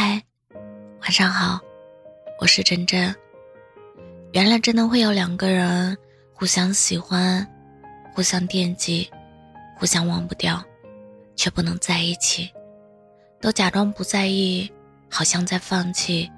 [0.00, 0.22] 嗨，
[1.00, 1.58] 晚上好，
[2.38, 3.12] 我是真真。
[4.30, 5.98] 原来真的会有两个人
[6.32, 7.44] 互相喜欢、
[8.14, 9.10] 互相惦记、
[9.76, 10.64] 互相忘不掉，
[11.34, 12.48] 却不能在一起，
[13.40, 14.70] 都假装不在意，
[15.10, 16.30] 好像在放弃，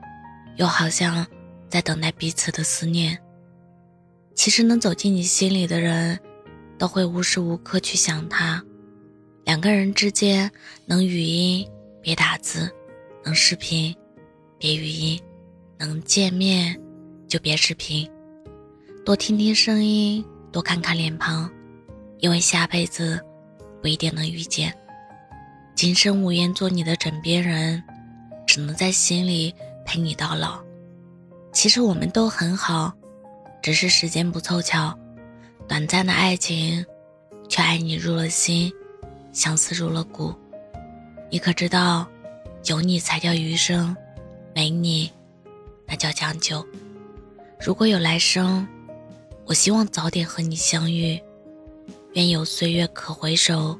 [0.57, 1.27] 又好像
[1.69, 3.19] 在等待彼此的思念。
[4.35, 6.19] 其实能走进你心里的人，
[6.79, 8.65] 都会无时无刻去想他。
[9.45, 10.51] 两个人之间，
[10.87, 11.69] 能语音
[12.01, 12.75] 别打字。
[13.23, 13.95] 能视频，
[14.59, 15.19] 别语音；
[15.79, 16.79] 能见面，
[17.29, 18.11] 就别视频。
[19.05, 21.51] 多听听声音，多看看脸庞，
[22.19, 23.21] 因为下辈子
[23.83, 24.75] 不一定能遇见。
[25.75, 27.83] 今生无缘做你的枕边人，
[28.47, 30.63] 只能在心里陪你到老。
[31.53, 32.93] 其实我们都很好，
[33.63, 34.97] 只是时间不凑巧。
[35.69, 36.85] 短暂的爱情，
[37.49, 38.73] 却爱你入了心，
[39.33, 40.35] 相思入了骨。
[41.31, 42.09] 你可知道？
[42.65, 43.97] 有你才叫余生，
[44.55, 45.11] 没你，
[45.87, 46.65] 那叫将就。
[47.65, 48.67] 如果有来生，
[49.47, 51.21] 我希望早点和你相遇。
[52.15, 53.79] 愿有岁月可回首，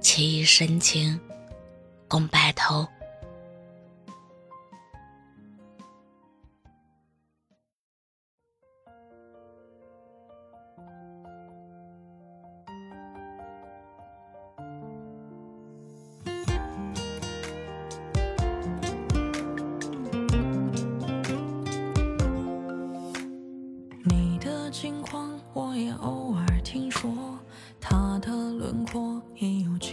[0.00, 1.18] 且以深情
[2.08, 2.86] 共白头。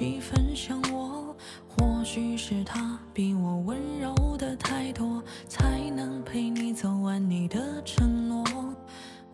[0.02, 1.35] 几分像我。
[1.67, 8.44] 或许是他比我温柔的太多，才能陪你走完你的承诺。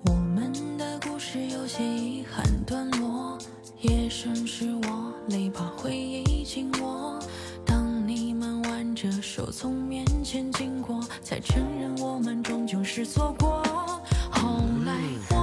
[0.03, 3.37] 我们的故事有些遗憾段落，
[3.79, 7.17] 夜深时我泪把回忆紧握。
[7.65, 13.63] 当你们挽着手从面前经过，才承认我们终究是错过。
[14.29, 15.36] 后来。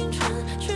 [0.00, 0.69] 青春。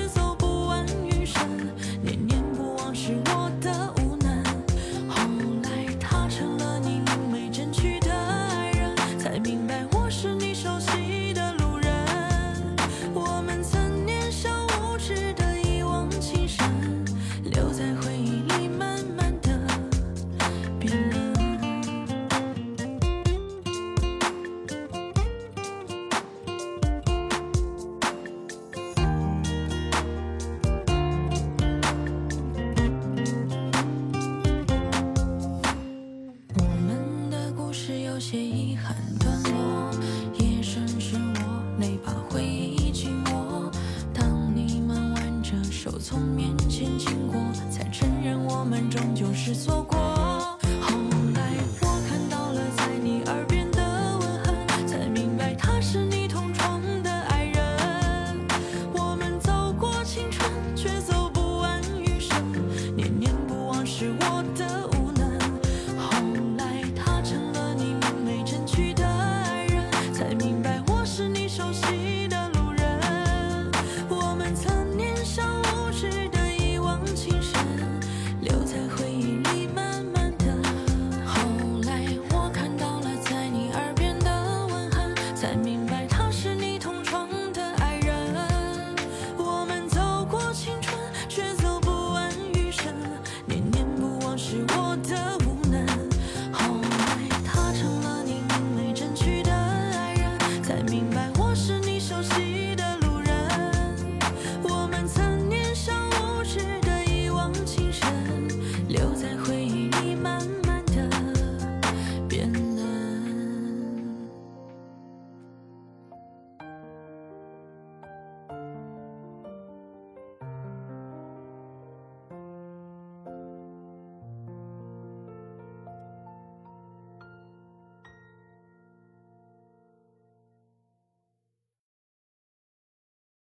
[85.45, 85.74] send me.